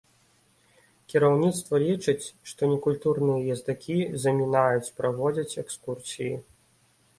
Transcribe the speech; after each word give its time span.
Кіраўніцтва 1.13 1.75
лічыць, 1.83 2.25
што 2.53 2.71
некультурныя 2.73 3.53
ездакі 3.57 3.99
замінаюць 4.25 4.93
праводзіць 5.03 5.59
экскурсіі. 5.67 6.35